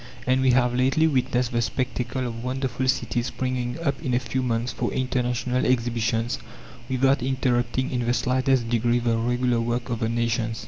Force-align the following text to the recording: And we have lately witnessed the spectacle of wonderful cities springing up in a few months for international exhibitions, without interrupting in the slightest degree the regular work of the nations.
And 0.25 0.41
we 0.41 0.49
have 0.53 0.73
lately 0.73 1.05
witnessed 1.05 1.51
the 1.51 1.61
spectacle 1.61 2.25
of 2.25 2.43
wonderful 2.43 2.87
cities 2.87 3.27
springing 3.27 3.77
up 3.83 4.01
in 4.01 4.15
a 4.15 4.19
few 4.19 4.41
months 4.41 4.73
for 4.73 4.91
international 4.91 5.63
exhibitions, 5.63 6.39
without 6.89 7.21
interrupting 7.21 7.91
in 7.91 8.07
the 8.07 8.13
slightest 8.15 8.67
degree 8.67 8.97
the 8.97 9.15
regular 9.15 9.61
work 9.61 9.91
of 9.91 9.99
the 9.99 10.09
nations. 10.09 10.59